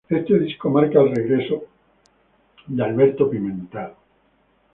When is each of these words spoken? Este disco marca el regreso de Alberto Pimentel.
Este 0.09 0.39
disco 0.39 0.71
marca 0.71 0.99
el 0.99 1.13
regreso 1.15 1.63
de 2.65 2.83
Alberto 2.83 3.29
Pimentel. 3.29 3.91